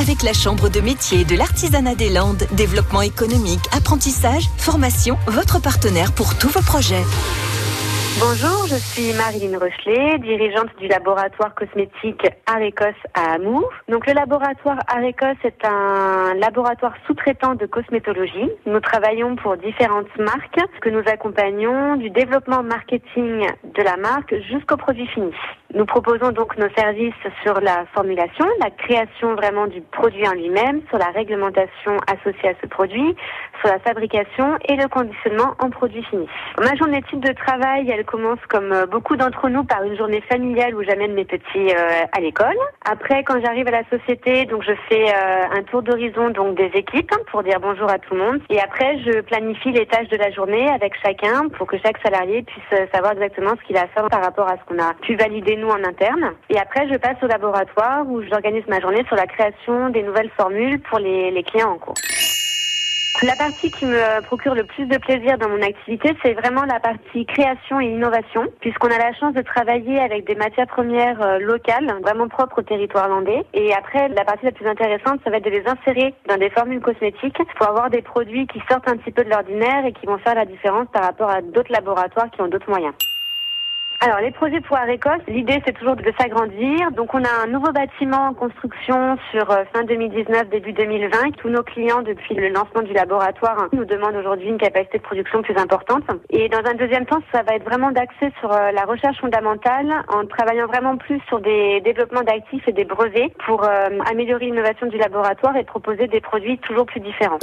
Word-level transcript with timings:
avec 0.00 0.22
la 0.22 0.32
Chambre 0.32 0.70
de 0.70 0.80
métier 0.80 1.24
de 1.24 1.36
l'artisanat 1.36 1.94
des 1.94 2.08
Landes. 2.08 2.44
Développement 2.56 3.02
économique, 3.02 3.60
apprentissage, 3.76 4.44
formation, 4.56 5.16
votre 5.26 5.60
partenaire 5.60 6.12
pour 6.14 6.38
tous 6.38 6.48
vos 6.48 6.62
projets. 6.62 7.04
Bonjour, 8.18 8.66
je 8.66 8.76
suis 8.76 9.12
Marilyn 9.12 9.58
Rochelet, 9.58 10.18
dirigeante 10.18 10.70
du 10.78 10.88
laboratoire 10.88 11.54
cosmétique 11.54 12.26
Arécos 12.46 12.96
à 13.12 13.34
Amour. 13.34 13.70
Donc 13.88 14.06
le 14.06 14.14
laboratoire 14.14 14.78
Arécos 14.88 15.38
est 15.44 15.64
un 15.66 16.34
laboratoire 16.34 16.94
sous-traitant 17.06 17.54
de 17.54 17.66
cosmétologie. 17.66 18.50
Nous 18.64 18.80
travaillons 18.80 19.36
pour 19.36 19.58
différentes 19.58 20.14
marques 20.18 20.60
que 20.80 20.88
nous 20.88 21.02
accompagnons 21.06 21.96
du 21.96 22.08
développement 22.08 22.62
marketing 22.62 23.46
de 23.76 23.82
la 23.82 23.98
marque 23.98 24.34
jusqu'au 24.48 24.78
produit 24.78 25.06
fini. 25.08 25.32
Nous 25.72 25.84
proposons 25.84 26.32
donc 26.32 26.58
nos 26.58 26.68
services 26.70 27.14
sur 27.44 27.60
la 27.60 27.84
formulation, 27.94 28.44
la 28.58 28.70
création 28.70 29.36
vraiment 29.36 29.68
du 29.68 29.80
produit 29.80 30.26
en 30.26 30.32
lui-même, 30.32 30.82
sur 30.88 30.98
la 30.98 31.10
réglementation 31.14 31.96
associée 32.08 32.48
à 32.48 32.54
ce 32.60 32.66
produit, 32.66 33.14
sur 33.60 33.68
la 33.68 33.78
fabrication 33.78 34.58
et 34.68 34.74
le 34.74 34.88
conditionnement 34.88 35.54
en 35.60 35.70
produit 35.70 36.02
fini. 36.04 36.26
Ma 36.58 36.74
journée 36.74 37.02
type 37.08 37.20
de 37.20 37.32
travail, 37.32 37.88
elle 37.88 38.04
commence 38.04 38.40
comme 38.48 38.72
euh, 38.72 38.86
beaucoup 38.86 39.14
d'entre 39.16 39.48
nous 39.48 39.62
par 39.62 39.84
une 39.84 39.96
journée 39.96 40.22
familiale 40.22 40.74
où 40.74 40.82
j'amène 40.82 41.12
mes 41.12 41.24
petits 41.24 41.70
euh, 41.70 42.04
à 42.10 42.20
l'école. 42.20 42.56
Après, 42.90 43.22
quand 43.22 43.40
j'arrive 43.40 43.68
à 43.68 43.82
la 43.82 43.84
société, 43.90 44.46
donc 44.46 44.64
je 44.64 44.72
fais 44.88 45.04
euh, 45.08 45.56
un 45.56 45.62
tour 45.62 45.82
d'horizon 45.82 46.30
donc 46.30 46.56
des 46.56 46.70
équipes 46.74 47.12
hein, 47.12 47.22
pour 47.30 47.44
dire 47.44 47.60
bonjour 47.60 47.88
à 47.88 47.98
tout 48.00 48.14
le 48.14 48.20
monde. 48.20 48.40
Et 48.50 48.60
après, 48.60 48.98
je 49.04 49.20
planifie 49.20 49.70
les 49.70 49.86
tâches 49.86 50.08
de 50.08 50.16
la 50.16 50.32
journée 50.32 50.68
avec 50.68 50.94
chacun 51.00 51.48
pour 51.56 51.68
que 51.68 51.76
chaque 51.78 51.98
salarié 52.02 52.42
puisse 52.42 52.90
savoir 52.92 53.12
exactement 53.12 53.52
ce 53.60 53.66
qu'il 53.66 53.76
a 53.76 53.82
à 53.82 53.86
faire 53.86 54.08
par 54.08 54.22
rapport 54.22 54.48
à 54.48 54.56
ce 54.56 54.64
qu'on 54.66 54.82
a 54.82 54.94
pu 54.94 55.14
valider 55.14 55.59
nous 55.60 55.68
en 55.70 55.84
interne. 55.84 56.32
Et 56.48 56.58
après, 56.58 56.88
je 56.88 56.96
passe 56.96 57.22
au 57.22 57.26
laboratoire 57.26 58.06
où 58.06 58.22
j'organise 58.22 58.66
ma 58.68 58.80
journée 58.80 59.04
sur 59.06 59.16
la 59.16 59.26
création 59.26 59.90
des 59.90 60.02
nouvelles 60.02 60.30
formules 60.36 60.80
pour 60.80 60.98
les, 60.98 61.30
les 61.30 61.42
clients 61.42 61.72
en 61.72 61.78
cours. 61.78 61.94
La 63.22 63.36
partie 63.36 63.70
qui 63.70 63.84
me 63.84 64.22
procure 64.22 64.54
le 64.54 64.64
plus 64.64 64.86
de 64.86 64.96
plaisir 64.96 65.36
dans 65.36 65.50
mon 65.50 65.60
activité, 65.60 66.16
c'est 66.22 66.32
vraiment 66.32 66.64
la 66.64 66.80
partie 66.80 67.26
création 67.26 67.78
et 67.78 67.84
innovation, 67.84 68.46
puisqu'on 68.60 68.88
a 68.88 68.96
la 68.96 69.12
chance 69.12 69.34
de 69.34 69.42
travailler 69.42 70.00
avec 70.00 70.26
des 70.26 70.34
matières 70.34 70.66
premières 70.66 71.20
euh, 71.20 71.38
locales, 71.38 71.92
vraiment 72.00 72.28
propres 72.28 72.60
au 72.60 72.62
territoire 72.62 73.08
landais. 73.08 73.44
Et 73.52 73.74
après, 73.74 74.08
la 74.08 74.24
partie 74.24 74.46
la 74.46 74.52
plus 74.52 74.66
intéressante, 74.66 75.20
ça 75.22 75.28
va 75.28 75.36
être 75.36 75.44
de 75.44 75.50
les 75.50 75.64
insérer 75.66 76.14
dans 76.30 76.38
des 76.38 76.48
formules 76.48 76.80
cosmétiques 76.80 77.36
pour 77.58 77.68
avoir 77.68 77.90
des 77.90 78.00
produits 78.00 78.46
qui 78.46 78.62
sortent 78.70 78.88
un 78.88 78.96
petit 78.96 79.12
peu 79.12 79.22
de 79.22 79.28
l'ordinaire 79.28 79.84
et 79.84 79.92
qui 79.92 80.06
vont 80.06 80.16
faire 80.16 80.34
la 80.34 80.46
différence 80.46 80.86
par 80.90 81.02
rapport 81.02 81.28
à 81.28 81.42
d'autres 81.42 81.72
laboratoires 81.72 82.30
qui 82.30 82.40
ont 82.40 82.48
d'autres 82.48 82.70
moyens. 82.70 82.94
Alors 84.02 84.20
les 84.20 84.30
projets 84.30 84.62
pour 84.62 84.78
Arécos, 84.78 85.10
l'idée 85.28 85.60
c'est 85.66 85.74
toujours 85.74 85.94
de 85.94 86.10
s'agrandir. 86.18 86.90
Donc 86.92 87.12
on 87.12 87.22
a 87.22 87.44
un 87.44 87.48
nouveau 87.48 87.70
bâtiment 87.70 88.28
en 88.28 88.32
construction 88.32 89.18
sur 89.30 89.50
euh, 89.50 89.64
fin 89.74 89.84
2019, 89.84 90.48
début 90.48 90.72
2020. 90.72 91.32
Tous 91.36 91.50
nos 91.50 91.62
clients 91.62 92.00
depuis 92.00 92.34
le 92.34 92.48
lancement 92.48 92.80
du 92.80 92.94
laboratoire 92.94 93.68
nous 93.74 93.84
demandent 93.84 94.16
aujourd'hui 94.16 94.48
une 94.48 94.56
capacité 94.56 94.96
de 94.96 95.02
production 95.02 95.42
plus 95.42 95.54
importante. 95.58 96.04
Et 96.30 96.48
dans 96.48 96.64
un 96.64 96.72
deuxième 96.76 97.04
temps, 97.04 97.20
ça 97.30 97.42
va 97.42 97.56
être 97.56 97.64
vraiment 97.64 97.90
d'axer 97.90 98.32
sur 98.40 98.50
euh, 98.50 98.72
la 98.72 98.86
recherche 98.86 99.20
fondamentale 99.20 99.92
en 100.08 100.24
travaillant 100.24 100.66
vraiment 100.66 100.96
plus 100.96 101.20
sur 101.28 101.40
des 101.40 101.82
développements 101.82 102.22
d'actifs 102.22 102.66
et 102.66 102.72
des 102.72 102.86
brevets 102.86 103.30
pour 103.44 103.64
euh, 103.64 103.90
améliorer 104.10 104.46
l'innovation 104.46 104.86
du 104.86 104.96
laboratoire 104.96 105.58
et 105.58 105.64
proposer 105.64 106.06
des 106.06 106.22
produits 106.22 106.56
toujours 106.60 106.86
plus 106.86 107.00
différents. 107.00 107.38